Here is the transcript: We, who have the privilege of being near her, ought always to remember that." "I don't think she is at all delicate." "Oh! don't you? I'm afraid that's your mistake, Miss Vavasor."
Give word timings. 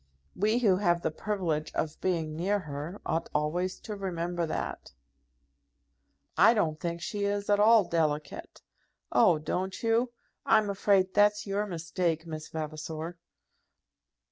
We, 0.35 0.57
who 0.57 0.77
have 0.77 1.03
the 1.03 1.11
privilege 1.11 1.71
of 1.75 2.01
being 2.01 2.35
near 2.35 2.57
her, 2.57 2.99
ought 3.05 3.29
always 3.35 3.79
to 3.81 3.95
remember 3.95 4.47
that." 4.47 4.93
"I 6.35 6.55
don't 6.55 6.79
think 6.79 7.03
she 7.03 7.25
is 7.25 7.51
at 7.51 7.59
all 7.59 7.83
delicate." 7.83 8.63
"Oh! 9.11 9.37
don't 9.37 9.83
you? 9.83 10.11
I'm 10.43 10.71
afraid 10.71 11.13
that's 11.13 11.45
your 11.45 11.67
mistake, 11.67 12.25
Miss 12.25 12.47
Vavasor." 12.49 13.19